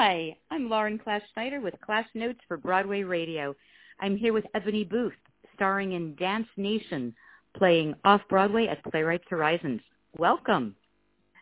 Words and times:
Hi, 0.00 0.36
I'm 0.52 0.70
Lauren 0.70 0.96
Class 0.96 1.22
Schneider 1.34 1.60
with 1.60 1.74
Class 1.80 2.06
Notes 2.14 2.38
for 2.46 2.56
Broadway 2.56 3.02
Radio. 3.02 3.56
I'm 3.98 4.16
here 4.16 4.32
with 4.32 4.44
Eboni 4.54 4.88
Booth, 4.88 5.12
starring 5.56 5.90
in 5.90 6.14
Dance 6.14 6.46
Nation, 6.56 7.12
playing 7.56 7.94
off-Broadway 8.04 8.68
at 8.68 8.80
Playwrights 8.84 9.24
Horizons. 9.28 9.80
Welcome. 10.16 10.76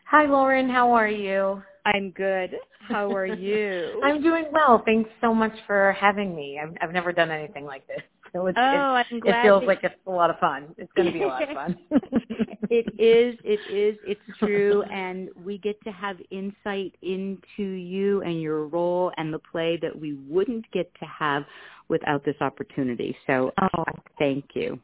Hi, 0.09 0.25
Lauren. 0.25 0.71
How 0.71 0.91
are 0.91 1.07
you? 1.07 1.61
I'm 1.85 2.09
good. 2.09 2.55
How 2.89 3.11
are 3.11 3.27
you? 3.27 4.01
I'm 4.03 4.23
doing 4.23 4.45
well. 4.51 4.81
Thanks 4.83 5.11
so 5.21 5.35
much 5.35 5.53
for 5.67 5.91
having 5.91 6.35
me. 6.35 6.59
I've, 6.59 6.73
I've 6.81 6.93
never 6.93 7.11
done 7.11 7.29
anything 7.29 7.63
like 7.63 7.85
this. 7.85 8.01
So 8.37 8.45
it's, 8.45 8.57
oh, 8.61 8.95
it's, 8.97 9.09
I'm 9.11 9.19
glad 9.19 9.39
it 9.39 9.41
feels 9.47 9.61
that- 9.61 9.67
like 9.67 9.79
it's 9.83 9.95
a 10.05 10.11
lot 10.11 10.29
of 10.29 10.37
fun. 10.39 10.67
It's 10.77 10.91
going 10.95 11.07
to 11.07 11.11
be 11.13 11.23
a 11.23 11.27
lot 11.27 11.41
of 11.41 11.49
fun. 11.55 11.77
it 12.69 12.85
is, 12.99 13.35
it 13.43 13.61
is, 13.67 13.97
it's 14.05 14.21
true, 14.37 14.83
and 14.83 15.29
we 15.43 15.57
get 15.57 15.81
to 15.85 15.91
have 15.91 16.17
insight 16.29 16.93
into 17.01 17.63
you 17.63 18.21
and 18.21 18.39
your 18.39 18.65
role 18.67 19.11
and 19.17 19.33
the 19.33 19.39
play 19.39 19.79
that 19.81 19.97
we 19.97 20.13
wouldn't 20.29 20.69
get 20.71 20.93
to 20.99 21.05
have 21.05 21.45
without 21.89 22.23
this 22.25 22.35
opportunity. 22.41 23.17
So 23.25 23.51
Oh, 23.59 23.83
thank 24.19 24.45
you. 24.53 24.79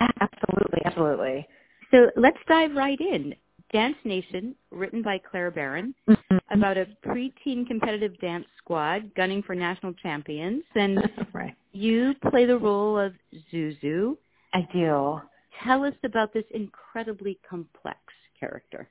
yeah, 0.00 0.08
absolutely, 0.22 0.82
absolutely. 0.86 1.46
So 1.90 2.10
let's 2.16 2.38
dive 2.48 2.74
right 2.74 2.98
in. 3.00 3.34
Dance 3.72 3.96
Nation, 4.04 4.54
written 4.70 5.02
by 5.02 5.18
Claire 5.18 5.50
Barron, 5.50 5.94
Mhm. 6.08 6.38
about 6.50 6.78
a 6.78 6.86
preteen 7.04 7.66
competitive 7.66 8.16
dance 8.20 8.46
squad 8.58 9.14
gunning 9.14 9.42
for 9.42 9.54
national 9.54 9.92
champions, 9.94 10.62
and 10.74 10.96
right. 11.34 11.54
You 11.74 12.14
play 12.30 12.46
the 12.46 12.56
role 12.56 12.98
of 12.98 13.12
Zuzu. 13.52 14.16
I 14.52 14.66
do. 14.72 15.20
Tell 15.64 15.84
us 15.84 15.94
about 16.04 16.32
this 16.32 16.44
incredibly 16.52 17.38
complex 17.48 17.98
character. 18.38 18.88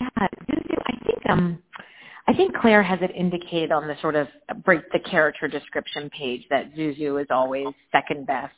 Yeah, 0.00 0.08
Zuzu, 0.50 0.76
I 0.86 1.04
think 1.04 1.30
um 1.30 1.62
I 2.26 2.34
think 2.34 2.54
Claire 2.56 2.82
has 2.82 2.98
it 3.00 3.10
indicated 3.16 3.72
on 3.72 3.86
the 3.86 3.96
sort 4.02 4.14
of 4.14 4.28
break 4.64 4.80
the 4.92 4.98
character 4.98 5.48
description 5.48 6.10
page 6.10 6.44
that 6.50 6.74
Zuzu 6.74 7.20
is 7.20 7.28
always 7.30 7.68
second 7.92 8.26
best. 8.26 8.54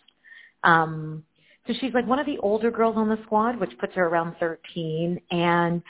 Um 0.65 1.23
so 1.67 1.75
she's 1.81 1.93
like 1.93 2.07
one 2.07 2.19
of 2.19 2.27
the 2.27 2.39
older 2.39 2.71
girls 2.71 2.97
on 2.97 3.09
the 3.09 3.19
squad, 3.25 3.61
which 3.61 3.77
puts 3.79 3.95
her 3.95 4.07
around 4.07 4.35
13 4.41 5.21
and 5.31 5.83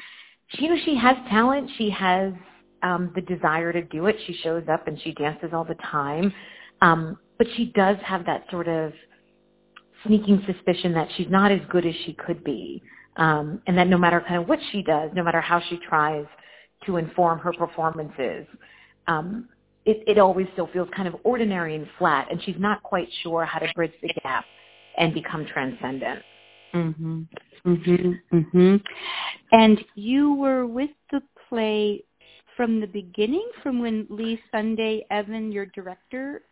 she, 0.49 0.65
you 0.65 0.71
know 0.75 0.83
she 0.85 0.97
has 0.97 1.17
talent, 1.29 1.71
she 1.79 1.89
has 1.91 2.33
um 2.83 3.13
the 3.15 3.23
desire 3.23 3.73
to 3.73 3.83
do 3.83 4.07
it. 4.07 4.17
She 4.27 4.35
shows 4.43 4.65
up 4.71 4.89
and 4.89 5.01
she 5.03 5.13
dances 5.13 5.51
all 5.53 5.65
the 5.65 5.77
time. 5.77 6.33
Um 6.83 7.17
but 7.41 7.49
she 7.57 7.73
does 7.75 7.97
have 8.05 8.27
that 8.27 8.45
sort 8.51 8.69
of 8.69 8.93
sneaking 10.05 10.45
suspicion 10.47 10.93
that 10.93 11.09
she's 11.17 11.31
not 11.31 11.51
as 11.51 11.61
good 11.71 11.87
as 11.87 11.95
she 12.05 12.13
could 12.13 12.45
be 12.45 12.83
um, 13.17 13.63
and 13.67 13.79
that 13.79 13.89
no 13.89 13.97
matter 13.97 14.21
kind 14.21 14.43
of 14.43 14.47
what 14.47 14.59
she 14.71 14.83
does, 14.83 15.11
no 15.15 15.25
matter 15.25 15.41
how 15.41 15.59
she 15.71 15.79
tries 15.89 16.27
to 16.85 16.99
inform 16.99 17.39
her 17.39 17.51
performances, 17.55 18.47
um, 19.07 19.49
it, 19.87 20.05
it 20.07 20.19
always 20.19 20.47
still 20.53 20.69
feels 20.71 20.89
kind 20.95 21.09
of 21.09 21.17
ordinary 21.25 21.77
and 21.77 21.87
flat, 21.99 22.29
and 22.31 22.43
she's 22.43 22.57
not 22.59 22.83
quite 22.83 23.09
sure 23.23 23.47
how 23.47 23.59
to 23.59 23.73
bridge 23.75 23.93
the 24.03 24.13
gap 24.23 24.45
and 24.99 25.15
become 25.15 25.47
transcendent. 25.47 26.23
Mhm. 26.75 27.27
Mhm. 27.65 28.21
Mhm. 28.33 28.85
And 29.53 29.83
you 29.95 30.35
were 30.35 30.67
with 30.67 30.91
the 31.11 31.23
play 31.49 32.05
from 32.55 32.81
the 32.81 32.87
beginning, 32.87 33.49
from 33.63 33.81
when 33.81 34.07
Lee 34.11 34.39
Sunday 34.53 35.07
Evans, 35.11 35.55
your 35.55 35.67
director, 35.67 36.43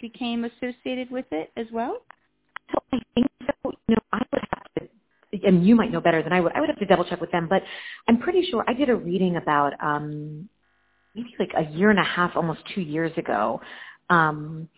became 0.00 0.44
associated 0.44 1.10
with 1.10 1.26
it 1.32 1.50
as 1.56 1.66
well. 1.72 1.98
So 2.72 2.78
I 2.92 2.98
think 3.14 3.26
so. 3.46 3.72
You 3.88 3.94
know, 3.94 4.02
I 4.12 4.22
would 4.32 4.42
have 4.50 4.88
to, 4.88 5.46
and 5.46 5.66
you 5.66 5.74
might 5.74 5.92
know 5.92 6.00
better 6.00 6.22
than 6.22 6.32
I 6.32 6.40
would. 6.40 6.52
I 6.52 6.60
would 6.60 6.68
have 6.68 6.78
to 6.78 6.86
double 6.86 7.04
check 7.04 7.20
with 7.20 7.32
them, 7.32 7.46
but 7.48 7.62
I'm 8.08 8.18
pretty 8.18 8.48
sure 8.50 8.64
I 8.66 8.74
did 8.74 8.88
a 8.88 8.96
reading 8.96 9.36
about 9.36 9.72
um, 9.82 10.48
maybe 11.14 11.34
like 11.38 11.52
a 11.56 11.70
year 11.72 11.90
and 11.90 11.98
a 11.98 12.04
half, 12.04 12.36
almost 12.36 12.60
two 12.74 12.80
years 12.82 13.12
ago. 13.16 13.60
Um, 14.10 14.68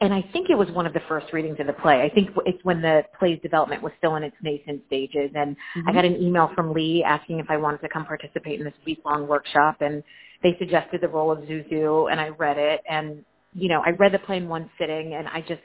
and 0.00 0.12
I 0.12 0.22
think 0.32 0.50
it 0.50 0.56
was 0.56 0.68
one 0.72 0.84
of 0.84 0.94
the 0.94 1.02
first 1.08 1.32
readings 1.32 1.58
of 1.60 1.68
the 1.68 1.74
play. 1.74 2.02
I 2.02 2.12
think 2.12 2.30
it's 2.44 2.64
when 2.64 2.82
the 2.82 3.04
play's 3.18 3.40
development 3.40 3.82
was 3.82 3.92
still 3.98 4.16
in 4.16 4.24
its 4.24 4.34
nascent 4.42 4.82
stages. 4.88 5.30
And 5.36 5.56
I 5.86 5.92
got 5.92 6.04
an 6.04 6.16
email 6.16 6.50
from 6.56 6.72
Lee 6.72 7.04
asking 7.04 7.38
if 7.38 7.46
I 7.48 7.56
wanted 7.56 7.82
to 7.82 7.88
come 7.88 8.04
participate 8.04 8.58
in 8.58 8.64
this 8.64 8.74
week-long 8.84 9.28
workshop. 9.28 9.76
And 9.80 10.02
they 10.42 10.56
suggested 10.58 11.02
the 11.02 11.08
role 11.08 11.30
of 11.30 11.38
Zuzu, 11.40 12.10
and 12.10 12.20
I 12.20 12.30
read 12.30 12.58
it. 12.58 12.80
And, 12.90 13.24
you 13.54 13.68
know, 13.68 13.82
I 13.84 13.90
read 13.90 14.12
the 14.12 14.18
play 14.20 14.38
in 14.38 14.48
one 14.48 14.70
sitting, 14.78 15.14
and 15.14 15.28
I 15.28 15.40
just, 15.42 15.62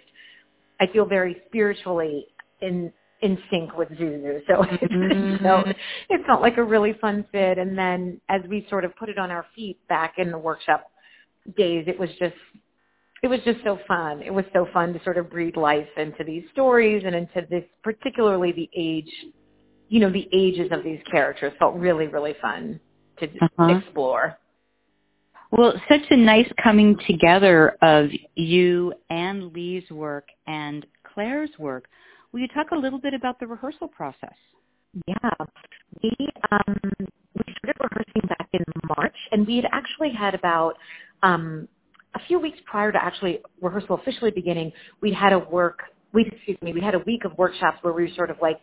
I 0.80 0.88
feel 0.88 1.06
very 1.06 1.42
spiritually 1.48 2.28
in 2.62 2.92
in 3.22 3.38
sync 3.50 3.76
with 3.76 3.90
Zuzu. 3.90 4.42
So, 4.46 4.54
Mhm. 4.64 5.42
so 5.44 5.64
it 6.10 6.26
felt 6.28 6.42
like 6.42 6.58
a 6.58 6.64
really 6.64 6.94
fun 6.94 7.26
fit. 7.32 7.58
And 7.58 7.78
then 7.78 8.22
as 8.30 8.42
we 8.48 8.68
sort 8.70 8.86
of 8.86 8.96
put 8.96 9.10
it 9.10 9.18
on 9.18 9.32
our 9.32 9.46
feet 9.56 9.80
back 9.88 10.20
in 10.20 10.32
the 10.32 10.38
workshop 10.38 10.92
days, 11.58 11.86
it 11.88 11.98
was 12.00 12.10
just 12.20 12.36
it 13.24 13.28
was 13.28 13.40
just 13.44 13.60
so 13.64 13.80
fun. 13.88 14.22
It 14.22 14.32
was 14.34 14.46
so 14.54 14.68
fun 14.74 14.94
to 14.94 15.04
sort 15.04 15.18
of 15.18 15.30
breathe 15.30 15.58
life 15.58 15.88
into 15.98 16.24
these 16.24 16.44
stories 16.52 17.04
and 17.06 17.16
into 17.16 17.48
this, 17.50 17.64
particularly 17.84 18.52
the 18.52 18.70
age, 18.76 19.12
you 19.90 20.00
know, 20.00 20.12
the 20.12 20.30
ages 20.32 20.72
of 20.72 20.84
these 20.84 21.00
characters 21.10 21.54
felt 21.58 21.76
really, 21.76 22.08
really 22.08 22.36
fun 22.42 22.80
to 23.20 23.28
Uh-huh. 23.42 23.80
explore. 23.80 24.38
Well, 25.52 25.74
such 25.90 26.02
a 26.10 26.18
nice 26.18 26.50
coming 26.62 26.98
together 27.08 27.78
of 27.82 28.10
you 28.36 28.94
and 29.10 29.54
Lee's 29.54 29.90
work 29.90 30.28
and 30.46 30.86
Claire's 31.14 31.52
work. 31.58 31.86
Will 32.32 32.42
you 32.42 32.48
talk 32.50 32.72
a 32.72 32.76
little 32.76 33.00
bit 33.00 33.14
about 33.14 33.40
the 33.40 33.48
rehearsal 33.48 33.88
process? 33.88 34.36
Yeah, 35.08 35.16
we 36.04 36.12
um, 36.52 36.76
we 37.00 37.54
started 37.60 37.80
rehearsing 37.80 38.28
back 38.30 38.48
in 38.54 38.64
March, 38.98 39.16
and 39.32 39.46
we 39.46 39.58
had 39.58 39.66
actually 39.72 40.12
had 40.12 40.34
about 40.34 40.74
um, 41.24 41.68
a 42.16 42.20
few 42.28 42.40
weeks 42.40 42.58
prior 42.66 42.92
to 42.92 43.04
actually 43.04 43.40
rehearsal 43.62 43.96
officially 43.96 44.32
beginning. 44.32 44.72
we'd 45.02 45.14
had 45.14 45.34
a 45.34 45.40
work, 45.40 45.80
we 46.14 46.26
excuse 46.26 46.58
me, 46.62 46.74
we 46.74 46.82
had 46.82 46.96
a 46.96 47.00
week 47.00 47.26
of 47.26 47.38
workshops 47.38 47.78
where 47.84 47.94
we 47.94 48.04
were 48.04 48.16
sort 48.16 48.32
of 48.32 48.38
like 48.42 48.60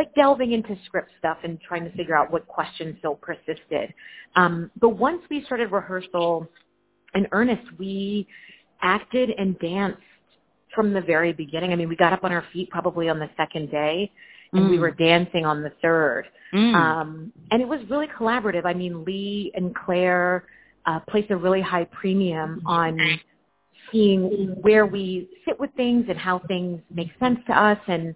like 0.00 0.14
delving 0.14 0.52
into 0.52 0.74
script 0.86 1.10
stuff 1.18 1.36
and 1.44 1.60
trying 1.60 1.84
to 1.84 1.92
figure 1.94 2.16
out 2.16 2.32
what 2.32 2.46
questions 2.48 2.96
still 3.00 3.16
persisted. 3.16 3.92
Um, 4.34 4.70
but 4.80 4.90
once 4.90 5.20
we 5.30 5.44
started 5.44 5.70
rehearsal 5.70 6.48
in 7.14 7.26
earnest, 7.32 7.66
we 7.78 8.26
acted 8.80 9.28
and 9.36 9.58
danced 9.58 10.00
from 10.74 10.94
the 10.94 11.02
very 11.02 11.34
beginning. 11.34 11.70
I 11.72 11.76
mean, 11.76 11.90
we 11.90 11.96
got 11.96 12.14
up 12.14 12.24
on 12.24 12.32
our 12.32 12.44
feet 12.50 12.70
probably 12.70 13.10
on 13.10 13.18
the 13.18 13.28
second 13.36 13.70
day, 13.70 14.10
and 14.54 14.70
we 14.70 14.78
Mm. 14.78 14.80
were 14.80 14.90
dancing 14.92 15.44
on 15.44 15.62
the 15.62 15.72
third. 15.82 16.24
Mm. 16.54 16.74
Um, 16.74 17.32
and 17.50 17.60
it 17.60 17.68
was 17.68 17.80
really 17.90 18.08
collaborative. 18.18 18.64
I 18.64 18.72
mean, 18.72 19.04
Lee 19.04 19.52
and 19.54 19.74
Claire 19.74 20.44
uh, 20.86 21.00
placed 21.10 21.30
a 21.30 21.36
really 21.36 21.60
high 21.60 21.84
premium 22.00 22.62
on 22.64 22.98
seeing 23.92 24.56
where 24.62 24.86
we 24.86 25.28
sit 25.44 25.60
with 25.60 25.70
things 25.74 26.06
and 26.08 26.18
how 26.18 26.38
things 26.48 26.80
make 26.90 27.10
sense 27.18 27.38
to 27.48 27.52
us. 27.52 27.78
And 27.86 28.14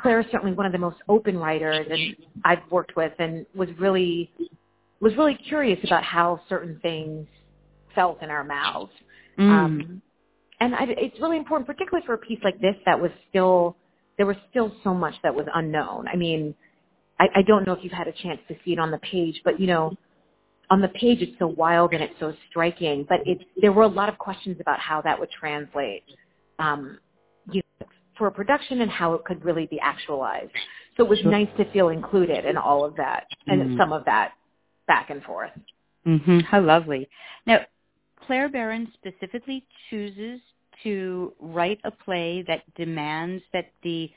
Claire 0.00 0.20
is 0.20 0.26
certainly 0.32 0.54
one 0.54 0.66
of 0.66 0.72
the 0.72 0.78
most 0.78 0.96
open 1.08 1.36
writers 1.36 1.86
and 1.90 2.16
I've 2.44 2.60
worked 2.70 2.96
with, 2.96 3.12
and 3.18 3.46
was 3.54 3.68
really 3.78 4.30
was 5.00 5.16
really 5.16 5.38
curious 5.48 5.78
about 5.84 6.04
how 6.04 6.40
certain 6.48 6.78
things 6.82 7.26
felt 7.94 8.22
in 8.22 8.30
our 8.30 8.44
mouths. 8.44 8.92
Mm. 9.38 9.50
Um, 9.50 10.02
and 10.60 10.74
I, 10.74 10.84
it's 10.88 11.18
really 11.20 11.38
important, 11.38 11.66
particularly 11.66 12.04
for 12.06 12.14
a 12.14 12.18
piece 12.18 12.38
like 12.44 12.60
this 12.60 12.76
that 12.84 13.00
was 13.00 13.10
still, 13.30 13.76
there 14.18 14.26
was 14.26 14.36
still 14.50 14.72
so 14.84 14.92
much 14.92 15.14
that 15.22 15.34
was 15.34 15.46
unknown. 15.54 16.06
I 16.06 16.16
mean, 16.16 16.54
I, 17.18 17.28
I 17.36 17.42
don't 17.42 17.66
know 17.66 17.72
if 17.72 17.78
you've 17.82 17.92
had 17.92 18.08
a 18.08 18.12
chance 18.12 18.40
to 18.48 18.54
see 18.64 18.72
it 18.72 18.78
on 18.78 18.90
the 18.90 18.98
page, 18.98 19.40
but 19.42 19.58
you 19.58 19.66
know, 19.66 19.96
on 20.68 20.80
the 20.80 20.88
page 20.88 21.20
it's 21.22 21.36
so 21.38 21.46
wild 21.46 21.92
and 21.94 22.02
it's 22.02 22.14
so 22.20 22.34
striking, 22.48 23.06
but 23.08 23.20
it, 23.24 23.38
there 23.60 23.72
were 23.72 23.82
a 23.82 23.88
lot 23.88 24.08
of 24.08 24.18
questions 24.18 24.58
about 24.60 24.78
how 24.78 25.00
that 25.02 25.18
would 25.18 25.30
translate, 25.30 26.04
um, 26.58 26.98
for 28.20 28.26
a 28.26 28.30
production 28.30 28.82
and 28.82 28.90
how 28.90 29.14
it 29.14 29.24
could 29.24 29.42
really 29.42 29.66
be 29.66 29.80
actualized. 29.80 30.52
So 30.98 31.04
it 31.04 31.08
was 31.08 31.18
Sure. 31.20 31.30
nice 31.30 31.48
to 31.56 31.64
feel 31.72 31.88
included 31.88 32.44
in 32.44 32.58
all 32.58 32.84
of 32.84 32.94
that 32.96 33.26
and 33.48 33.62
Mhm. 33.62 33.78
some 33.78 33.94
of 33.94 34.04
that 34.04 34.34
back 34.86 35.08
and 35.08 35.24
forth. 35.24 35.50
hmm 36.04 36.40
How 36.40 36.60
lovely. 36.60 37.08
Now, 37.46 37.64
Claire 38.16 38.50
Barron 38.50 38.92
specifically 38.92 39.66
chooses 39.88 40.40
to 40.82 41.34
write 41.40 41.80
a 41.84 41.90
play 41.90 42.42
that 42.42 42.62
demands 42.74 43.42
that 43.52 43.72
the 43.82 44.12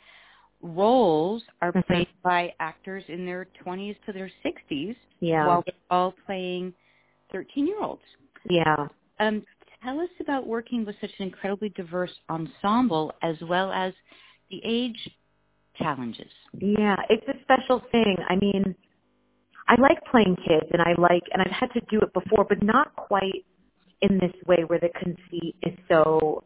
roles 0.62 1.44
are 1.62 1.72
Mhm. 1.72 1.86
played 1.86 2.08
by 2.24 2.54
actors 2.60 3.08
in 3.10 3.26
their 3.26 3.46
20s 3.46 3.98
to 4.06 4.12
their 4.14 4.30
60s 4.44 4.98
Yeah. 5.22 5.46
while 5.48 5.62
they're 5.66 5.76
all 5.90 6.12
playing 6.26 6.74
13-year-olds. 7.32 8.04
yeah. 8.50 8.88
Um, 9.20 9.46
tell 9.84 10.00
us 10.00 10.10
about 10.20 10.48
working 10.48 10.86
with 10.86 10.96
such 11.02 11.12
an 11.20 11.26
incredibly 11.26 11.70
diverse 11.70 12.12
ensemble 12.30 13.14
as 13.22 13.36
well 13.44 13.72
as 13.72 13.94
the 14.50 14.62
age 14.64 14.98
challenges. 15.78 16.32
Yeah, 16.60 16.96
it's 17.10 17.28
a 17.28 17.42
special 17.44 17.82
thing. 17.92 18.16
I 18.30 18.36
mean, 18.36 18.76
I 19.68 19.80
like 19.80 19.98
playing 20.12 20.36
kids 20.48 20.70
and 20.72 20.82
I 20.82 20.94
like 21.00 21.24
and 21.32 21.42
I've 21.42 21.52
had 21.52 21.72
to 21.74 21.82
do 21.90 22.00
it 22.02 22.14
before, 22.14 22.46
but 22.48 22.62
not 22.62 22.96
quite 22.96 23.46
in 24.02 24.20
this 24.20 24.34
way 24.48 24.64
where 24.68 24.80
the 24.80 24.90
conceit 25.02 25.56
is 25.64 25.74
so 25.90 26.44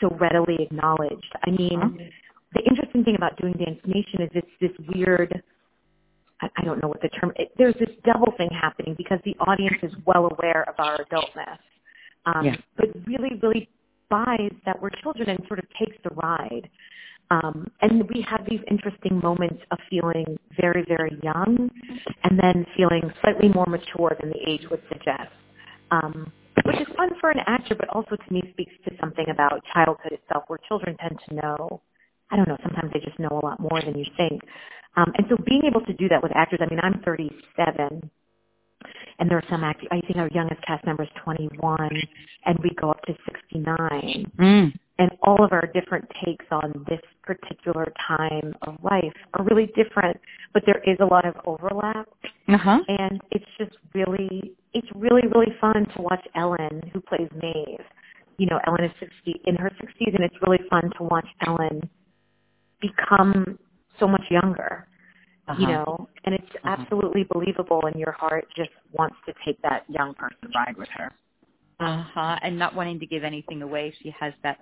so 0.00 0.08
readily 0.20 0.56
acknowledged. 0.60 1.32
I 1.44 1.50
mean, 1.50 1.80
Huh? 1.80 1.88
the 2.54 2.62
interesting 2.68 3.02
thing 3.04 3.16
about 3.16 3.36
doing 3.40 3.54
Dance 3.54 3.80
Nation 3.84 4.22
is 4.22 4.30
it's 4.34 4.46
this 4.60 4.70
weird 4.94 5.42
I, 6.40 6.48
I 6.56 6.64
don't 6.64 6.80
know 6.80 6.88
what 6.88 7.00
the 7.02 7.08
term 7.08 7.32
it, 7.36 7.50
there's 7.58 7.74
this 7.80 7.90
double 8.04 8.32
thing 8.36 8.50
happening 8.50 8.94
because 8.96 9.18
the 9.24 9.34
audience 9.40 9.78
is 9.82 9.92
well 10.06 10.28
aware 10.30 10.68
of 10.68 10.74
our 10.78 10.98
adultness. 11.04 11.58
Um, 12.34 12.44
Yeah. 12.46 12.56
but 12.76 12.88
really, 13.06 13.38
really 13.42 13.68
buys 14.08 14.52
that 14.64 14.80
we're 14.80 14.90
children 15.02 15.28
and 15.30 15.46
sort 15.46 15.58
of 15.58 15.66
takes 15.78 15.96
the 16.02 16.10
ride. 16.14 16.68
Um, 17.30 17.66
and 17.82 18.08
we 18.08 18.22
have 18.22 18.46
these 18.48 18.60
interesting 18.70 19.20
moments 19.20 19.62
of 19.70 19.78
feeling 19.90 20.38
very, 20.58 20.82
very 20.88 21.18
young 21.22 21.70
and 22.24 22.38
then 22.38 22.64
feeling 22.74 23.12
slightly 23.20 23.48
more 23.48 23.66
mature 23.66 24.16
than 24.20 24.30
the 24.30 24.50
age 24.50 24.64
would 24.70 24.82
suggest. 24.88 25.30
Um, 25.90 26.32
which 26.64 26.80
is 26.80 26.88
fun 26.96 27.10
for 27.20 27.30
an 27.30 27.40
actor, 27.46 27.74
but 27.74 27.88
also 27.90 28.16
to 28.16 28.32
me 28.32 28.42
speaks 28.52 28.72
to 28.84 28.94
something 29.00 29.26
about 29.30 29.62
childhood 29.72 30.12
itself, 30.12 30.44
where 30.48 30.58
children 30.68 30.96
tend 31.00 31.18
to 31.28 31.34
know. 31.34 31.80
I 32.30 32.36
don't 32.36 32.48
know. 32.48 32.58
Sometimes 32.62 32.92
they 32.92 33.00
just 33.00 33.18
know 33.18 33.28
a 33.30 33.44
lot 33.44 33.60
more 33.60 33.80
than 33.80 33.96
you 33.96 34.04
think. 34.16 34.42
Um, 34.96 35.12
and 35.16 35.26
so 35.30 35.36
being 35.46 35.62
able 35.64 35.80
to 35.86 35.92
do 35.94 36.08
that 36.08 36.22
with 36.22 36.32
actors, 36.34 36.60
I 36.60 36.68
mean, 36.68 36.80
I'm 36.82 37.00
37, 37.04 38.10
and 39.18 39.28
there 39.30 39.38
are 39.38 39.44
some 39.50 39.64
actors. 39.64 39.88
I 39.90 40.00
think 40.06 40.16
our 40.16 40.28
youngest 40.34 40.62
cast 40.66 40.84
member 40.86 41.02
is 41.02 41.08
21, 41.24 41.90
and 42.46 42.58
we 42.62 42.70
go 42.80 42.90
up 42.90 43.02
to 43.06 43.14
69 43.24 44.30
Mm. 44.38 44.72
and 45.00 45.10
all 45.22 45.44
of 45.44 45.52
our 45.52 45.66
different 45.74 46.04
takes 46.24 46.46
on 46.50 46.84
this 46.88 47.00
particular 47.22 47.92
time 48.06 48.54
of 48.62 48.76
life 48.82 49.12
are 49.34 49.44
really 49.44 49.66
different, 49.76 50.16
but 50.52 50.62
there 50.66 50.82
is 50.86 50.96
a 51.00 51.04
lot 51.04 51.24
of 51.24 51.34
overlap 51.46 52.08
Uh-huh. 52.48 52.80
and 52.88 53.20
it's 53.30 53.50
just 53.58 53.76
really 53.94 54.52
it's 54.74 54.88
really 54.94 55.26
really 55.34 55.52
fun 55.60 55.86
to 55.96 56.02
watch 56.02 56.24
Ellen 56.34 56.82
who 56.92 57.00
plays 57.00 57.28
Maeve. 57.42 57.84
You 58.38 58.46
know, 58.46 58.60
Ellen 58.66 58.84
is 58.84 58.92
60 59.00 59.40
in 59.46 59.56
her 59.56 59.70
60s 59.80 60.14
and 60.14 60.24
it's 60.24 60.36
really 60.46 60.62
fun 60.70 60.90
to 60.98 61.02
watch 61.02 61.26
Ellen 61.46 61.88
become 62.80 63.58
so 63.98 64.06
much 64.06 64.24
younger. 64.30 64.86
Uh-huh. 65.48 65.60
You 65.60 65.66
know, 65.68 66.08
and 66.24 66.34
it's 66.34 66.54
Uh-huh. 66.56 66.76
absolutely 66.78 67.24
believable 67.24 67.80
and 67.86 67.96
your 67.96 68.12
heart 68.12 68.46
just 68.54 68.70
wants 68.92 69.16
to 69.26 69.32
take 69.44 69.60
that 69.62 69.84
young 69.88 70.14
person 70.14 70.50
ride 70.54 70.76
with 70.76 70.88
her. 70.90 71.12
Uh-huh. 71.80 72.38
And 72.42 72.58
not 72.58 72.74
wanting 72.74 73.00
to 73.00 73.06
give 73.06 73.24
anything 73.24 73.62
away, 73.62 73.94
she 74.02 74.10
has 74.10 74.34
that 74.42 74.58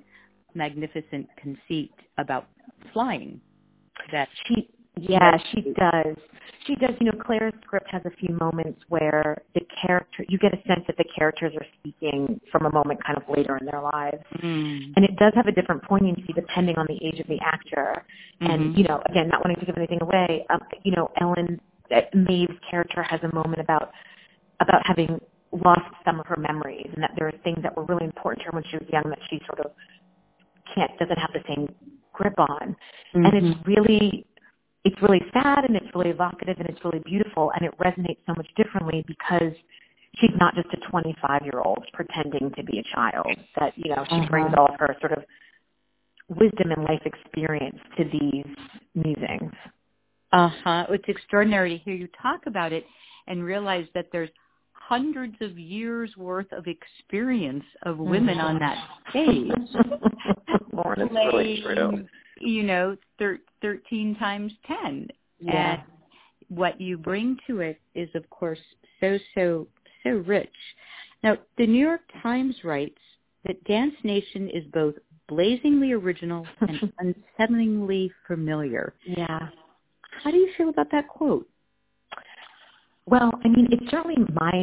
magnificent 0.55 1.29
conceit 1.37 1.93
about 2.19 2.47
flying. 2.93 3.41
That 4.13 4.29
She, 4.47 4.69
yeah, 4.97 5.37
she 5.53 5.61
does. 5.61 6.17
She 6.67 6.75
does. 6.77 6.91
You 7.01 7.07
know, 7.07 7.19
Claire's 7.25 7.53
script 7.63 7.89
has 7.91 8.03
a 8.07 8.11
few 8.11 8.35
moments 8.41 8.81
where 8.89 9.43
the 9.55 9.61
character, 9.81 10.25
you 10.29 10.39
get 10.39 10.55
a 10.55 10.63
sense 10.67 10.85
that 10.87 10.97
the 10.97 11.05
characters 11.17 11.53
are 11.55 11.67
speaking 11.79 12.41
from 12.51 12.67
a 12.67 12.73
moment 12.73 13.05
kind 13.05 13.19
of 13.19 13.25
later 13.29 13.57
in 13.59 13.67
their 13.67 13.83
lives. 13.83 14.23
mm. 14.43 14.93
And 14.97 15.05
it 15.05 15.17
does 15.17 15.33
have 15.35 15.47
a 15.47 15.53
different 15.53 15.83
poignancy 15.83 16.33
depending 16.35 16.77
on 16.79 16.87
the 16.89 16.99
age 17.07 17.21
of 17.21 17.27
the 17.27 17.39
actor. 17.41 18.05
And, 18.41 18.75
Mhm. 18.75 18.79
you 18.79 18.85
know, 18.85 19.03
again, 19.07 19.29
not 19.29 19.45
wanting 19.45 19.61
to 19.61 19.67
give 19.67 19.77
anything 19.77 20.03
away, 20.03 20.47
um, 20.51 20.63
you 20.83 20.93
know, 20.93 21.11
Ellen, 21.19 21.61
uh, 21.91 22.01
Maeve's 22.15 22.59
character 22.69 23.03
has 23.03 23.23
a 23.23 23.35
moment 23.35 23.61
about, 23.61 23.93
about 24.61 24.85
having 24.87 25.21
lost 25.53 25.95
some 26.05 26.19
of 26.21 26.27
her 26.27 26.37
memories 26.37 26.91
and 26.95 27.03
that 27.03 27.13
there 27.17 27.29
are 27.29 27.33
things 27.45 27.63
that 27.63 27.77
were 27.77 27.85
really 27.85 28.05
important 28.05 28.41
to 28.41 28.47
her 28.47 28.53
when 28.53 28.65
she 28.65 28.77
was 28.77 28.89
young 28.89 29.05
that 29.09 29.19
she 29.29 29.41
sort 29.47 29.61
of 29.61 29.73
can't, 30.75 30.97
doesn't 30.99 31.19
have 31.19 31.33
the 31.33 31.43
same 31.47 31.69
grip 32.13 32.35
on 32.39 32.75
and 33.15 33.27
Mhm. 33.27 33.35
it's 33.35 33.67
really 33.67 34.27
it's 34.87 35.03
really 35.03 35.21
sad 35.33 35.65
and 35.67 35.75
it's 35.75 35.91
really 35.95 36.11
evocative 36.11 36.57
and 36.61 36.69
it's 36.69 36.83
really 36.85 37.01
beautiful 37.05 37.51
and 37.59 37.67
it 37.69 37.77
resonates 37.79 38.23
so 38.27 38.35
much 38.37 38.47
differently 38.57 39.05
because 39.09 39.53
she's 40.19 40.31
not 40.39 40.55
just 40.55 40.69
a 40.73 40.91
25 40.91 41.43
year 41.43 41.61
old 41.65 41.85
pretending 41.93 42.53
to 42.57 42.63
be 42.63 42.79
a 42.79 42.95
child 42.95 43.37
that 43.59 43.73
you 43.77 43.91
know 43.91 44.05
she 44.09 44.15
Uh-huh. 44.15 44.31
brings 44.31 44.55
all 44.57 44.67
of 44.73 44.79
her 44.79 44.97
sort 45.01 45.13
of 45.13 45.25
wisdom 46.29 46.71
and 46.71 46.85
life 46.85 47.03
experience 47.05 47.79
to 47.97 48.05
these 48.05 48.47
musings 48.95 49.53
Uh-huh. 50.33 50.87
It's 50.91 51.09
extraordinary 51.09 51.79
to 51.79 51.85
hear 51.85 51.95
you 51.95 52.09
talk 52.23 52.47
about 52.47 52.73
it 52.73 52.85
and 53.27 53.43
realize 53.43 53.87
that 53.95 54.07
there's 54.13 54.31
hundreds 54.73 55.37
of 55.41 55.59
years 55.59 56.17
worth 56.17 56.51
of 56.53 56.65
experience 56.69 57.65
of 57.83 57.99
women 57.99 58.39
on 58.39 58.59
that 58.61 58.79
stage. 59.11 59.51
Lauren, 60.73 61.01
it's 61.07 61.15
really 61.15 61.61
true 61.63 62.07
You 62.41 62.63
know, 62.65 62.97
thir- 63.19 63.41
13 63.67 64.17
times 64.17 64.53
10. 64.67 65.09
yeah 65.41 65.75
And 65.75 65.83
what 66.49 66.81
you 66.81 66.97
bring 66.97 67.37
to 67.47 67.61
it 67.61 67.81
is, 67.95 68.09
of 68.15 68.29
course, 68.31 68.61
so, 69.01 69.19
so, 69.35 69.67
so 70.03 70.11
rich. 70.27 70.49
Now, 71.23 71.37
the 71.59 71.67
New 71.67 71.85
York 71.85 72.03
Times 72.23 72.55
writes 72.63 73.01
that 73.45 73.63
Dance 73.65 73.95
Nation 74.05 74.49
is 74.51 74.65
both 74.73 74.95
blazingly 75.29 75.93
original 75.93 76.47
and 76.61 76.93
unsettlingly 77.41 78.11
familiar. 78.29 78.95
yeah 79.05 79.49
How 80.23 80.31
do 80.31 80.37
you 80.37 80.51
feel 80.57 80.69
about 80.69 80.91
that 80.93 81.09
quote? 81.09 81.49
Well, 83.07 83.31
I 83.45 83.49
mean, 83.49 83.69
it's 83.71 83.91
certainly 83.91 84.17
my, 84.33 84.63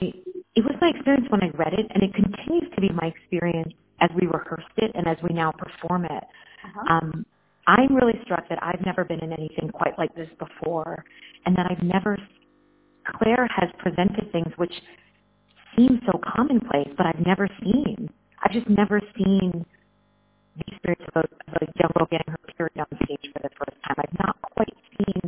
it 0.56 0.64
was 0.64 0.76
my 0.82 0.90
experience 0.90 1.28
when 1.30 1.44
I 1.44 1.50
read 1.58 1.74
it, 1.74 1.88
and 1.94 2.04
it 2.04 2.14
continues 2.14 2.74
to 2.76 2.82
be 2.82 2.90
my 2.90 3.08
experience 3.08 3.74
as 4.00 4.10
we 4.20 4.28
rehearsed 4.28 4.78
it 4.78 4.92
and 4.96 5.08
as 5.08 5.18
we 5.24 5.34
now 5.34 5.52
perform 5.52 6.06
it. 6.06 6.24
Um, 6.90 7.26
I'm 7.68 7.96
really 7.96 8.20
struck 8.24 8.48
that 8.50 8.62
I've 8.62 8.86
never 8.86 9.06
been 9.06 9.20
in 9.22 9.32
anything 9.32 9.70
quite 9.74 9.98
like 9.98 10.14
this 10.16 10.30
before, 10.40 11.04
and 11.46 11.56
that 11.56 11.66
I've 11.70 11.84
never, 11.84 12.18
Claire 13.18 13.48
has 13.48 13.70
presented 13.80 14.32
things 14.32 14.52
which 14.58 14.74
seem 15.76 16.02
so 16.06 16.20
commonplace, 16.36 16.90
but 16.98 17.06
I've 17.06 17.26
never 17.26 17.48
seen. 17.62 18.10
I've 18.44 18.52
just 18.52 18.70
never 18.70 19.02
seen 19.18 19.66
the 20.58 20.64
experience 20.74 21.04
of 21.16 21.24
a, 21.24 21.56
of 21.56 21.62
a 21.62 21.66
young 21.80 21.92
girl 21.98 22.08
getting 22.12 22.28
her 22.28 22.40
period 22.58 22.80
on 22.80 22.98
stage 23.06 23.32
for 23.34 23.40
the 23.42 23.50
first 23.58 23.78
time. 23.88 23.96
I've 23.98 24.20
not 24.20 24.42
quite 24.42 24.74
seen 24.98 25.22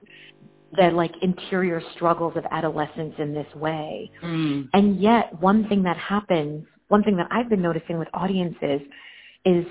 the 0.74 0.90
like 0.92 1.12
interior 1.22 1.82
struggles 1.96 2.34
of 2.36 2.44
adolescence 2.52 3.14
in 3.18 3.34
this 3.34 3.48
way. 3.56 4.12
Mm. 4.24 4.70
And 4.74 5.00
yet, 5.00 5.40
one 5.42 5.68
thing 5.68 5.84
that 5.84 5.98
happens, 5.98 6.66
one 6.90 7.04
thing 7.04 7.16
that 7.18 7.28
I've 7.32 7.50
been 7.50 7.62
noticing 7.62 7.98
with 7.98 8.08
audiences 8.14 8.82
is, 9.46 9.66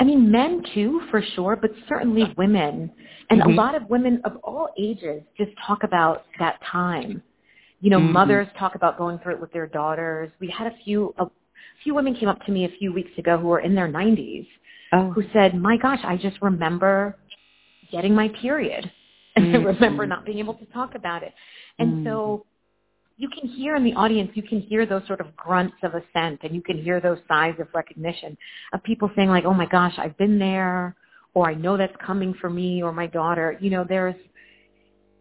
I 0.00 0.04
mean, 0.04 0.30
men 0.30 0.64
too, 0.74 1.02
for 1.10 1.22
sure, 1.34 1.56
but 1.56 1.70
certainly 1.86 2.34
women. 2.38 2.90
And 3.28 3.42
Mhm. 3.42 3.46
a 3.46 3.48
lot 3.50 3.74
of 3.74 3.88
women 3.90 4.20
of 4.24 4.36
all 4.42 4.70
ages 4.78 5.22
just 5.36 5.52
talk 5.58 5.84
about 5.84 6.24
that 6.38 6.60
time. 6.62 7.22
You 7.80 7.90
know, 7.90 8.00
Mhm. 8.00 8.12
mothers 8.12 8.48
talk 8.54 8.74
about 8.74 8.96
going 8.96 9.18
through 9.18 9.34
it 9.34 9.40
with 9.40 9.52
their 9.52 9.66
daughters. 9.66 10.32
We 10.40 10.48
had 10.48 10.66
a 10.66 10.76
few, 10.84 11.14
a 11.18 11.28
few 11.82 11.94
women 11.94 12.14
came 12.14 12.28
up 12.28 12.42
to 12.46 12.50
me 12.52 12.64
a 12.64 12.68
few 12.70 12.92
weeks 12.92 13.16
ago 13.18 13.36
who 13.36 13.48
were 13.48 13.60
in 13.60 13.74
their 13.74 13.88
90s 13.88 14.48
Oh. 14.92 15.10
who 15.10 15.22
said, 15.32 15.54
my 15.54 15.76
gosh, 15.76 16.00
I 16.02 16.16
just 16.16 16.40
remember 16.42 17.16
getting 17.90 18.14
my 18.14 18.28
period. 18.28 18.90
And 19.36 19.44
I 19.54 19.58
Mhm. 19.58 19.64
remember 19.64 20.06
not 20.06 20.24
being 20.24 20.38
able 20.38 20.54
to 20.54 20.64
talk 20.66 20.94
about 20.94 21.22
it. 21.22 21.34
And 21.78 22.04
so 22.04 22.46
you 23.20 23.28
can 23.28 23.46
hear 23.50 23.76
in 23.76 23.84
the 23.84 23.92
audience, 23.92 24.30
you 24.32 24.42
can 24.42 24.62
hear 24.62 24.86
those 24.86 25.06
sort 25.06 25.20
of 25.20 25.36
grunts 25.36 25.76
of 25.82 25.92
assent 25.92 26.40
and 26.42 26.54
you 26.54 26.62
can 26.62 26.82
hear 26.82 27.02
those 27.02 27.18
sighs 27.28 27.54
of 27.60 27.68
recognition 27.74 28.34
of 28.72 28.82
people 28.82 29.10
saying 29.14 29.28
like, 29.28 29.44
oh 29.44 29.52
my 29.52 29.66
gosh, 29.66 29.92
I've 29.98 30.16
been 30.16 30.38
there 30.38 30.96
or 31.34 31.46
I 31.46 31.52
know 31.52 31.76
that's 31.76 31.94
coming 32.04 32.32
for 32.40 32.48
me 32.48 32.82
or 32.82 32.92
my 32.92 33.06
daughter. 33.06 33.58
You 33.60 33.68
know, 33.68 33.84
there's, 33.86 34.14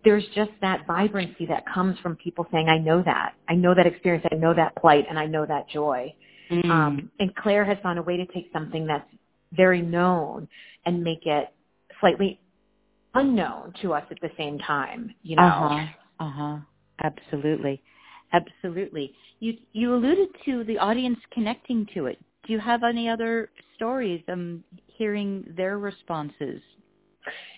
there's 0.05 0.23
just 0.33 0.51
that 0.61 0.87
vibrancy 0.87 1.45
that 1.47 1.65
comes 1.67 1.99
from 1.99 2.15
people 2.15 2.47
saying, 2.53 2.69
I 2.69 2.77
know 2.77 3.03
that. 3.03 3.33
I 3.49 3.55
know 3.55 3.75
that 3.75 3.85
experience. 3.85 4.25
I 4.31 4.35
know 4.35 4.53
that 4.53 4.77
plight 4.77 5.03
and 5.09 5.19
I 5.19 5.25
know 5.25 5.45
that 5.45 5.67
joy. 5.67 6.15
Mm. 6.49 6.69
Um, 6.69 7.11
and 7.19 7.35
Claire 7.35 7.65
has 7.65 7.77
found 7.83 7.99
a 7.99 8.01
way 8.01 8.15
to 8.15 8.25
take 8.27 8.49
something 8.53 8.87
that's 8.87 9.09
very 9.51 9.81
known 9.81 10.47
and 10.85 11.03
make 11.03 11.25
it 11.25 11.49
slightly 11.99 12.39
unknown 13.13 13.73
to 13.81 13.91
us 13.91 14.05
at 14.09 14.21
the 14.21 14.31
same 14.37 14.57
time, 14.59 15.13
you 15.21 15.35
know. 15.35 15.43
Uh-huh. 15.43 15.85
Uh-huh. 16.21 16.57
Absolutely. 17.03 17.81
Absolutely. 18.33 19.13
You 19.39 19.57
you 19.73 19.93
alluded 19.93 20.29
to 20.45 20.63
the 20.65 20.77
audience 20.77 21.19
connecting 21.31 21.87
to 21.93 22.05
it. 22.07 22.19
Do 22.45 22.53
you 22.53 22.59
have 22.59 22.83
any 22.83 23.09
other 23.09 23.49
stories 23.75 24.23
um 24.27 24.63
hearing 24.87 25.45
their 25.55 25.77
responses? 25.79 26.61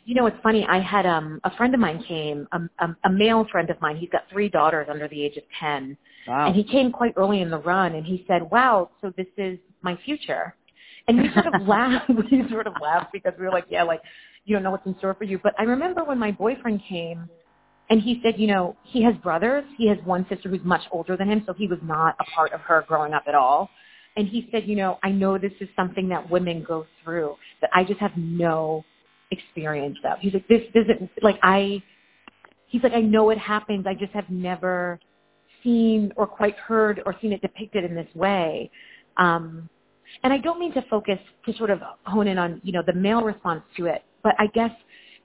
You 0.06 0.16
know, 0.16 0.26
it's 0.26 0.38
funny. 0.42 0.66
I 0.68 0.80
had 0.80 1.06
um, 1.06 1.40
a 1.44 1.56
friend 1.56 1.74
of 1.74 1.80
mine 1.80 2.04
came, 2.08 2.48
um, 2.52 2.70
um, 2.80 2.98
a 3.06 3.10
male 3.10 3.46
friend 3.52 3.70
of 3.70 3.80
mine. 3.82 3.98
He's 3.98 4.10
got 4.10 4.24
three 4.32 4.50
daughters 4.50 4.88
under 4.90 5.08
the 5.08 5.24
age 5.24 5.38
of 5.38 5.44
10. 5.60 5.96
Wow. 6.28 6.48
And 6.48 6.56
he 6.56 6.64
came 6.64 6.92
quite 6.92 7.14
early 7.18 7.42
in 7.42 7.50
the 7.50 7.60
run 7.60 7.96
and 7.96 8.06
he 8.06 8.26
said, 8.28 8.50
wow, 8.50 8.90
so 9.00 9.14
this 9.16 9.28
is 9.38 9.60
my 9.82 9.98
future. 10.04 10.56
And 11.08 11.18
we 11.20 11.32
sort 11.34 11.54
of 11.54 11.62
laughed. 11.68 12.10
We 12.32 12.44
sort 12.50 12.68
of 12.68 12.74
laughed 12.82 13.12
because 13.14 13.34
we 13.38 13.46
were 13.46 13.52
like, 13.52 13.66
yeah, 13.70 13.84
like, 13.84 14.02
you 14.46 14.56
don't 14.56 14.64
know 14.64 14.72
what's 14.72 14.88
in 14.88 14.98
store 14.98 15.14
for 15.14 15.24
you. 15.24 15.40
But 15.42 15.54
I 15.60 15.64
remember 15.64 16.04
when 16.04 16.18
my 16.18 16.32
boyfriend 16.32 16.82
came 16.90 17.30
and 17.92 18.02
he 18.02 18.22
said, 18.24 18.40
you 18.40 18.48
know, 18.48 18.78
he 18.84 19.04
has 19.04 19.14
brothers. 19.18 19.66
He 19.78 19.86
has 19.90 19.98
one 20.06 20.26
sister 20.30 20.48
who's 20.48 20.64
much 20.64 20.80
older 20.94 21.18
than 21.18 21.30
him, 21.30 21.44
so 21.46 21.52
he 21.52 21.68
was 21.68 21.78
not 21.84 22.16
a 22.22 22.24
part 22.24 22.54
of 22.54 22.62
her 22.62 22.86
growing 22.88 23.12
up 23.14 23.26
at 23.28 23.36
all. 23.36 23.70
And 24.16 24.30
he 24.30 24.48
said, 24.50 24.66
you 24.66 24.78
know, 24.78 24.98
I 25.04 25.10
know 25.10 25.38
this 25.38 25.52
is 25.60 25.68
something 25.76 26.08
that 26.08 26.30
women 26.30 26.64
go 26.66 26.86
through 27.04 27.36
that 27.60 27.70
I 27.74 27.84
just 27.84 28.00
have 28.00 28.16
no 28.16 28.86
experience 29.32 29.98
of. 30.10 30.20
He's 30.20 30.34
like, 30.34 30.48
this 30.48 30.62
isn't, 30.74 31.12
like, 31.22 31.38
I, 31.44 31.84
he's 32.68 32.82
like, 32.82 32.94
I 32.94 33.02
know 33.02 33.30
it 33.30 33.38
happens. 33.38 33.86
I 33.86 33.94
just 33.94 34.14
have 34.14 34.30
never 34.30 34.98
seen 35.62 36.14
or 36.16 36.26
quite 36.26 36.56
heard 36.56 37.02
or 37.06 37.14
seen 37.22 37.34
it 37.34 37.42
depicted 37.42 37.84
in 37.84 37.94
this 37.94 38.08
way. 38.16 38.72
Um, 39.18 39.68
and 40.24 40.32
I 40.32 40.38
don't 40.38 40.62
mean 40.62 40.74
to 40.76 40.82
focus 40.90 41.20
to 41.46 41.54
sort 41.58 41.70
of 41.70 41.82
hone 42.06 42.30
in 42.30 42.38
on, 42.38 42.62
you 42.64 42.72
know, 42.72 42.84
the 42.88 42.94
male 42.94 43.22
response 43.22 43.64
to 43.76 43.88
it, 43.88 44.06
but 44.24 44.34
I 44.40 44.48
guess 44.48 44.72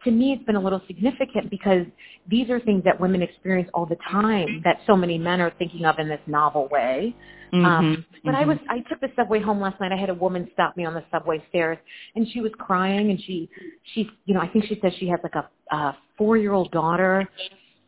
to 0.04 0.10
me 0.10 0.32
it's 0.32 0.44
been 0.44 0.56
a 0.56 0.60
little 0.60 0.80
significant 0.86 1.50
because 1.50 1.86
these 2.28 2.50
are 2.50 2.60
things 2.60 2.84
that 2.84 3.00
women 3.00 3.22
experience 3.22 3.68
all 3.74 3.86
the 3.86 3.96
time 4.10 4.60
that 4.64 4.78
so 4.86 4.96
many 4.96 5.18
men 5.18 5.40
are 5.40 5.52
thinking 5.58 5.84
of 5.84 5.98
in 5.98 6.08
this 6.08 6.20
novel 6.26 6.68
way. 6.70 7.14
Mm-hmm. 7.52 7.64
Um, 7.64 8.04
but 8.24 8.34
mm-hmm. 8.34 8.42
I 8.42 8.44
was 8.44 8.58
I 8.68 8.80
took 8.88 9.00
the 9.00 9.08
subway 9.16 9.40
home 9.40 9.60
last 9.60 9.80
night. 9.80 9.92
I 9.92 9.96
had 9.96 10.10
a 10.10 10.14
woman 10.14 10.48
stop 10.52 10.76
me 10.76 10.84
on 10.84 10.94
the 10.94 11.04
subway 11.10 11.42
stairs, 11.48 11.78
and 12.14 12.26
she 12.32 12.40
was 12.40 12.52
crying, 12.58 13.10
and 13.10 13.20
she 13.20 13.48
she 13.94 14.08
you 14.24 14.34
know 14.34 14.40
I 14.40 14.48
think 14.48 14.64
she 14.66 14.78
said 14.82 14.92
she 14.98 15.08
has 15.08 15.20
like 15.22 15.34
a, 15.34 15.74
a 15.74 15.96
four 16.18 16.36
year 16.36 16.52
old 16.52 16.70
daughter, 16.72 17.28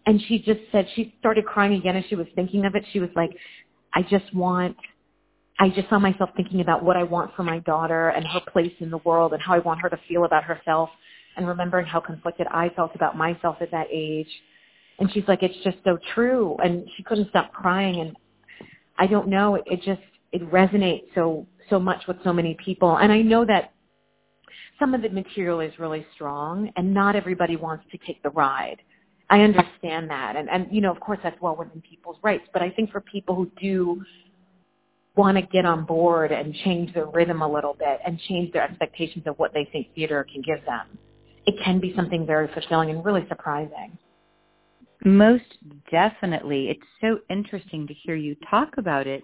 and 0.07 0.21
she 0.29 0.39
just 0.39 0.61
said 0.71 0.87
she 0.95 1.15
started 1.19 1.45
crying 1.45 1.75
again 1.75 1.97
as 1.97 2.05
she 2.09 2.15
was 2.15 2.27
thinking 2.35 2.65
of 2.65 2.75
it. 2.75 2.85
She 2.93 3.01
was 3.01 3.11
like, 3.17 3.31
I 3.95 4.03
just 4.03 4.33
want. 4.35 4.77
I 5.61 5.71
just 5.71 5.89
saw 5.89 5.99
myself 5.99 6.31
thinking 6.37 6.61
about 6.61 6.85
what 6.85 6.97
I 6.97 7.03
want 7.03 7.35
for 7.35 7.43
my 7.43 7.59
daughter 7.59 8.11
and 8.11 8.25
her 8.25 8.41
place 8.53 8.73
in 8.79 8.91
the 8.91 8.99
world 8.99 9.33
and 9.33 9.43
how 9.43 9.55
I 9.55 9.59
want 9.59 9.81
her 9.81 9.89
to 9.89 9.99
feel 10.07 10.25
about 10.25 10.45
herself 10.45 10.89
and 11.39 11.49
remembering 11.49 11.87
how 11.87 12.01
conflicted 12.01 12.47
I 12.49 12.69
felt 12.71 12.95
about 12.95 13.17
myself 13.17 13.57
at 13.61 13.71
that 13.71 13.87
age. 13.91 14.29
And 14.99 15.11
she's 15.13 15.25
like, 15.29 15.43
it's 15.43 15.57
just 15.65 15.79
so 15.85 15.99
true. 16.15 16.57
And 16.63 16.87
she 16.97 17.03
couldn't 17.05 17.31
stop 17.31 17.53
crying. 17.53 18.01
And 18.01 18.17
I 18.99 19.07
don't 19.07 19.29
know, 19.29 19.55
it, 19.55 19.81
just 19.83 20.01
it 20.33 20.43
resonates 20.53 21.05
so 21.15 21.47
so 21.71 21.79
much 21.79 22.07
with 22.07 22.17
so 22.25 22.33
many 22.33 22.57
people. 22.65 22.97
And 22.97 23.13
I 23.13 23.23
know 23.23 23.45
that 23.45 23.73
some 24.79 24.95
of 24.95 25.03
the 25.03 25.09
material 25.09 25.61
is 25.61 25.73
really 25.79 26.07
strong, 26.15 26.71
and 26.77 26.95
not 26.95 27.17
everybody 27.17 27.57
wants 27.57 27.85
to 27.93 27.99
take 28.07 28.23
the 28.23 28.31
ride. 28.31 28.79
I 29.31 29.41
understand 29.41 30.09
that, 30.09 30.37
and 30.37 30.49
and 30.49 30.69
you 30.71 30.81
know, 30.81 30.91
of 30.91 31.01
course, 31.01 31.19
that's 31.23 31.41
well 31.41 31.57
within 31.57 31.83
people's 31.83 32.17
rights. 32.23 32.45
But 32.53 32.63
I 32.63 32.71
think 32.71 32.91
for 32.91 33.01
people 33.01 33.35
who 33.35 33.51
do 33.61 34.03
want 35.17 35.37
to 35.37 35.43
get 35.43 35.67
on 35.67 35.85
board 35.85 36.33
and 36.33 36.55
change 36.65 36.95
their 36.95 37.07
rhythm 37.07 37.43
a 37.43 37.49
little 37.53 37.75
bit 37.75 37.99
and 38.07 38.19
change 38.29 38.53
their 38.53 38.63
expectations 38.63 39.25
of 39.27 39.37
what 39.39 39.53
they 39.53 39.69
think 39.73 39.89
theater 39.95 40.25
can 40.33 40.41
give 40.43 40.65
them, 40.65 40.87
it 41.47 41.55
can 41.65 41.81
be 41.81 41.95
something 41.95 42.27
very 42.27 42.49
fulfilling 42.53 42.91
and 42.91 43.05
really 43.05 43.27
surprising. 43.29 43.97
Most 45.05 45.45
definitely. 45.91 46.71
It's 46.71 46.81
so 47.01 47.21
interesting 47.31 47.87
to 47.87 47.95
hear 47.95 48.17
you 48.17 48.37
talk 48.51 48.79
about 48.79 49.07
it 49.07 49.23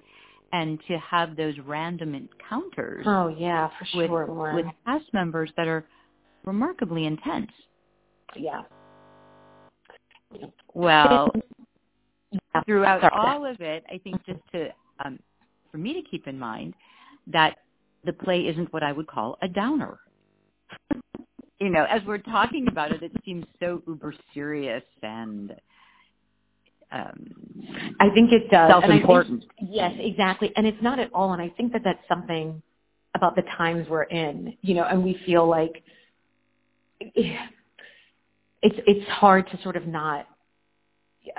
and 0.52 0.78
to 0.86 0.98
have 0.98 1.36
those 1.36 1.54
random 1.66 2.14
encounters. 2.14 3.04
Oh 3.08 3.28
yeah, 3.28 3.68
for 3.78 3.84
sure. 3.86 4.26
With, 4.26 4.64
with 4.64 4.74
cast 4.86 5.12
members 5.12 5.50
that 5.56 5.66
are 5.66 5.84
remarkably 6.44 7.06
intense. 7.06 7.50
Yeah. 8.36 8.62
Well, 10.74 11.32
throughout 12.64 13.12
all 13.12 13.44
of 13.44 13.60
it, 13.60 13.84
I 13.90 13.98
think 13.98 14.24
just 14.24 14.40
to 14.52 14.68
um, 15.04 15.18
for 15.70 15.78
me 15.78 15.92
to 15.92 16.02
keep 16.08 16.28
in 16.28 16.38
mind 16.38 16.74
that 17.26 17.56
the 18.04 18.12
play 18.12 18.42
isn't 18.42 18.72
what 18.72 18.82
I 18.82 18.92
would 18.92 19.06
call 19.06 19.36
a 19.42 19.48
downer. 19.48 19.98
You 21.64 21.70
know, 21.70 21.86
as 21.88 22.02
we're 22.06 22.18
talking 22.18 22.68
about 22.68 22.92
it, 22.92 23.02
it 23.02 23.12
seems 23.24 23.46
so 23.58 23.82
uber 23.88 24.14
serious 24.34 24.82
and 25.02 25.54
um, 26.92 27.96
I 27.98 28.10
think 28.10 28.32
it 28.32 28.50
does. 28.50 28.70
Self-important. 28.70 29.40
Think, 29.40 29.70
yes, 29.72 29.92
exactly. 29.98 30.52
And 30.56 30.66
it's 30.66 30.82
not 30.82 30.98
at 30.98 31.10
all. 31.14 31.32
And 31.32 31.40
I 31.40 31.48
think 31.56 31.72
that 31.72 31.80
that's 31.82 32.06
something 32.06 32.62
about 33.14 33.34
the 33.34 33.42
times 33.56 33.88
we're 33.88 34.02
in, 34.04 34.56
you 34.60 34.74
know, 34.74 34.84
and 34.84 35.02
we 35.02 35.18
feel 35.24 35.48
like 35.48 35.82
it's 37.00 37.40
it's 38.62 39.10
hard 39.10 39.48
to 39.50 39.62
sort 39.62 39.76
of 39.76 39.86
not 39.86 40.26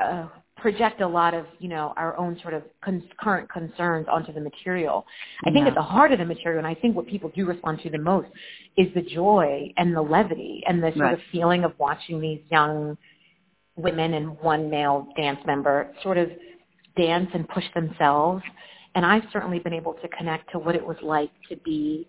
uh, 0.03 0.27
project 0.57 1.01
a 1.01 1.07
lot 1.07 1.33
of 1.33 1.45
you 1.59 1.67
know 1.67 1.93
our 1.97 2.17
own 2.17 2.37
sort 2.41 2.53
of 2.53 2.63
con- 2.83 3.03
current 3.19 3.49
concerns 3.51 4.07
onto 4.11 4.33
the 4.33 4.39
material. 4.39 5.05
I 5.45 5.51
think 5.51 5.63
yeah. 5.63 5.69
at 5.69 5.75
the 5.75 5.81
heart 5.81 6.11
of 6.11 6.19
the 6.19 6.25
material, 6.25 6.59
and 6.59 6.67
I 6.67 6.79
think 6.79 6.95
what 6.95 7.07
people 7.07 7.31
do 7.35 7.45
respond 7.45 7.81
to 7.83 7.89
the 7.89 7.97
most 7.97 8.29
is 8.77 8.87
the 8.93 9.01
joy 9.01 9.71
and 9.77 9.95
the 9.95 10.01
levity 10.01 10.63
and 10.67 10.81
the 10.81 10.91
sort 10.91 10.99
right. 10.99 11.13
of 11.13 11.19
feeling 11.31 11.63
of 11.63 11.73
watching 11.77 12.21
these 12.21 12.41
young 12.51 12.97
women 13.75 14.13
and 14.13 14.39
one 14.39 14.69
male 14.69 15.07
dance 15.17 15.39
member 15.45 15.91
sort 16.01 16.17
of 16.17 16.29
dance 16.97 17.29
and 17.33 17.47
push 17.49 17.65
themselves. 17.73 18.43
And 18.95 19.05
I've 19.05 19.23
certainly 19.33 19.59
been 19.59 19.73
able 19.73 19.93
to 19.95 20.07
connect 20.07 20.51
to 20.53 20.59
what 20.59 20.75
it 20.75 20.85
was 20.85 20.97
like 21.01 21.31
to 21.49 21.57
be 21.57 22.07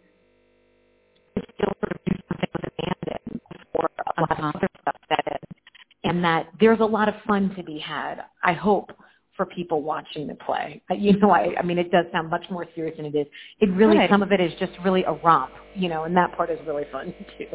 to 1.34 1.42
still 1.54 1.72
sort 1.80 1.92
of 1.92 1.98
do 2.06 2.12
something 2.28 2.48
with 2.54 2.72
abandon 2.78 3.40
before 3.50 3.90
a 4.16 4.20
lot 4.20 4.30
uh-huh. 4.30 4.48
of 4.48 4.54
other 4.56 4.60
that 4.60 4.75
and 6.16 6.24
that 6.24 6.48
there's 6.58 6.80
a 6.80 6.84
lot 6.84 7.10
of 7.10 7.14
fun 7.26 7.54
to 7.56 7.62
be 7.62 7.78
had. 7.78 8.22
I 8.42 8.54
hope 8.54 8.90
for 9.36 9.44
people 9.44 9.82
watching 9.82 10.26
the 10.26 10.34
play. 10.34 10.80
Uh, 10.90 10.94
you 10.94 11.14
know, 11.18 11.30
I, 11.30 11.54
I 11.58 11.62
mean, 11.62 11.78
it 11.78 11.90
does 11.90 12.06
sound 12.10 12.30
much 12.30 12.46
more 12.50 12.66
serious 12.74 12.96
than 12.96 13.04
it 13.04 13.14
is. 13.14 13.26
It 13.60 13.66
really, 13.72 13.98
right. 13.98 14.08
some 14.08 14.22
of 14.22 14.32
it 14.32 14.40
is 14.40 14.50
just 14.58 14.72
really 14.82 15.04
a 15.04 15.12
romp, 15.12 15.50
you 15.74 15.90
know, 15.90 16.04
and 16.04 16.16
that 16.16 16.34
part 16.34 16.48
is 16.48 16.58
really 16.66 16.84
fun 16.90 17.12
too. 17.38 17.46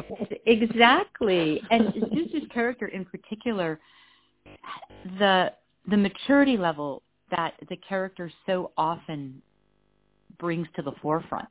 Exactly. 0.45 1.59
And 1.71 1.87
Zuzu's 1.87 2.47
character 2.53 2.87
in 2.87 3.03
particular, 3.03 3.79
the 5.17 5.53
the 5.89 5.97
maturity 5.97 6.57
level 6.57 7.01
that 7.31 7.55
the 7.67 7.77
character 7.77 8.31
so 8.45 8.69
often 8.77 9.41
brings 10.37 10.67
to 10.75 10.83
the 10.83 10.91
forefront. 11.01 11.49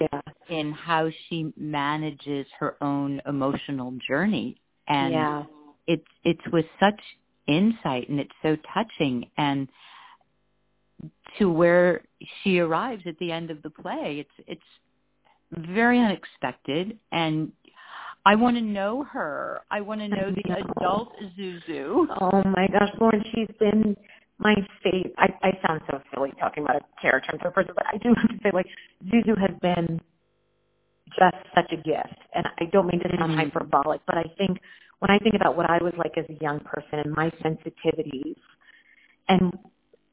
Yeah. 0.00 0.20
In 0.48 0.72
how 0.72 1.10
she 1.28 1.52
manages 1.54 2.46
her 2.58 2.82
own 2.82 3.20
emotional 3.26 3.92
journey. 4.08 4.56
And 4.88 5.12
yeah. 5.12 5.42
It's 5.86 6.06
it's 6.24 6.40
with 6.52 6.66
such 6.80 7.00
insight 7.46 8.08
and 8.08 8.18
it's 8.18 8.34
so 8.42 8.56
touching 8.74 9.30
and 9.38 9.68
to 11.38 11.50
where 11.50 12.02
she 12.42 12.58
arrives 12.58 13.02
at 13.06 13.18
the 13.18 13.30
end 13.30 13.50
of 13.50 13.62
the 13.62 13.70
play. 13.70 14.18
It's 14.20 14.48
it's 14.48 15.66
very 15.68 15.98
unexpected 15.98 16.98
and 17.12 17.52
I 18.24 18.34
want 18.34 18.56
to 18.56 18.62
know 18.62 19.04
her. 19.04 19.60
I 19.70 19.80
want 19.80 20.00
to 20.00 20.08
know 20.08 20.32
the 20.34 20.58
adult 20.58 21.12
Zuzu. 21.38 22.06
Oh 22.20 22.42
my 22.44 22.66
gosh, 22.72 22.90
Lauren, 23.00 23.22
she's 23.32 23.48
been 23.60 23.96
my 24.38 24.54
favorite. 24.82 25.14
I, 25.16 25.28
I 25.42 25.58
sound 25.66 25.82
so 25.88 26.00
silly 26.12 26.32
talking 26.40 26.64
about 26.64 26.76
a 26.76 27.00
character 27.00 27.30
in 27.32 27.38
third 27.38 27.54
person, 27.54 27.72
but 27.76 27.86
I 27.86 27.98
do 27.98 28.12
have 28.16 28.28
to 28.28 28.36
say, 28.42 28.50
like, 28.52 28.66
Zuzu 29.06 29.38
has 29.38 29.56
been 29.62 30.00
just 31.18 31.36
such 31.54 31.72
a 31.72 31.76
gift. 31.76 32.18
And 32.34 32.46
I 32.60 32.66
don't 32.66 32.86
mean 32.86 33.00
to 33.00 33.08
sound 33.16 33.32
Mhm. 33.32 33.36
hyperbolic, 33.36 34.00
but 34.06 34.18
I 34.18 34.24
think 34.38 34.60
when 35.00 35.10
I 35.10 35.18
think 35.18 35.34
about 35.34 35.56
what 35.56 35.68
I 35.70 35.78
was 35.82 35.94
like 35.96 36.16
as 36.16 36.26
a 36.28 36.34
young 36.42 36.60
person 36.60 37.00
and 37.00 37.12
my 37.14 37.30
sensitivities, 37.42 38.36
and 39.28 39.52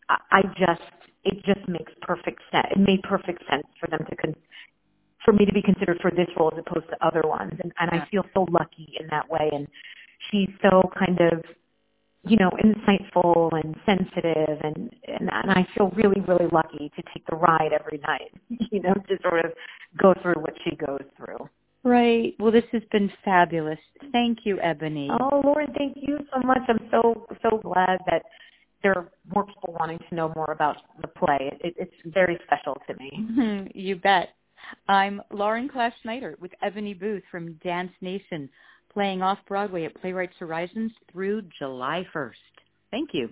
I, 0.10 0.18
I 0.32 0.42
just, 0.58 0.82
it 1.24 1.44
just 1.46 1.68
makes 1.68 1.92
perfect 2.02 2.42
sense. 2.52 2.68
It 2.72 2.80
made 2.80 3.04
perfect 3.04 3.44
sense 3.50 3.68
for 3.80 3.88
them 3.88 4.06
to 4.10 4.16
con- 4.16 4.36
for 5.24 5.34
me 5.34 5.46
to 5.46 5.54
be 5.54 5.62
considered 5.62 6.00
for 6.02 6.12
this 6.12 6.28
role 6.38 6.52
as 6.54 6.64
opposed 6.68 6.90
to 6.90 7.06
other 7.06 7.22
ones. 7.26 7.54
And, 7.64 7.72
and. 7.80 7.92
I 7.92 8.06
feel 8.12 8.26
so 8.34 8.46
lucky 8.52 8.96
in 9.00 9.08
that 9.08 9.30
way. 9.30 9.50
And 9.54 9.68
she's 10.32 10.50
so 10.62 10.92
kind 10.98 11.20
of, 11.22 11.44
you 12.26 12.38
know, 12.38 12.52
insightful 12.64 13.52
and 13.64 13.76
sensitive 13.86 14.60
and, 14.64 14.94
and, 15.08 15.30
and 15.32 15.52
I 15.52 15.68
feel 15.76 15.90
really, 15.92 16.22
really 16.22 16.48
lucky 16.52 16.92
to 16.96 17.04
take 17.14 17.26
the 17.30 17.36
ride 17.36 17.72
every 17.74 18.00
night, 18.00 18.34
you 18.50 18.82
know, 18.82 18.94
to 18.94 19.18
sort 19.22 19.46
of 19.46 19.54
go 20.02 20.14
through 20.22 20.36
what 20.36 20.54
she 20.64 20.76
goes 20.76 21.02
through. 21.18 21.50
Right. 21.84 22.34
Well, 22.40 22.52
this 22.52 22.64
has 22.72 22.82
been 22.92 23.12
fabulous. 23.26 23.80
Thank 24.12 24.40
you, 24.46 24.58
Eboni. 24.58 25.10
Oh, 25.20 25.42
Lauren, 25.44 25.74
thank 25.78 25.98
you 25.98 26.20
so 26.34 26.40
much. 26.46 26.62
I'm 26.70 26.88
so, 26.90 27.26
so 27.42 27.60
glad 27.62 28.00
that 28.10 28.24
there 28.82 28.98
are 28.98 29.10
more 29.34 29.46
people 29.46 29.76
wanting 29.80 30.00
to 30.10 30.16
know 30.16 30.32
more 30.36 30.52
about 30.52 30.78
the 31.02 31.08
play. 31.08 31.38
It, 31.40 31.62
it, 31.64 31.76
it's 31.78 32.14
very 32.14 32.40
special 32.46 32.78
to 32.88 32.96
me. 32.96 33.70
you 33.76 33.98
bet. 33.98 34.30
I'm 34.88 35.22
Lauren 35.32 35.68
Class 35.68 35.92
Schneider 36.02 36.38
with 36.40 36.52
Eboni 36.64 36.98
Booth 36.98 37.24
from 37.30 37.54
Dance 37.64 37.92
Nation, 38.02 38.50
playing 38.94 39.22
off 39.22 39.40
Broadway 39.48 39.84
at 39.86 39.96
Playwrights 40.00 40.36
Horizons 40.40 40.92
through 41.12 41.44
July 41.60 42.06
1st. 42.16 42.32
Thank 42.92 43.10
you. 43.14 43.30